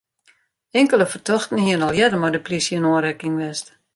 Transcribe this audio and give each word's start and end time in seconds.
Inkelde 0.71 1.05
fertochten 1.05 1.57
hiene 1.65 1.83
al 1.85 1.93
earder 2.01 2.19
mei 2.21 2.31
de 2.33 2.43
plysje 2.47 2.75
yn 2.79 2.89
oanrekking 2.93 3.35
west. 3.43 3.67